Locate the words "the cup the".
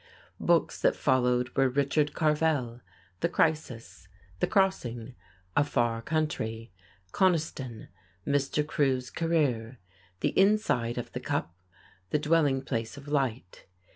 11.11-12.17